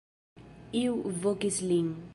Iu 0.81 0.97
vokis 1.27 1.63
lin. 1.71 1.95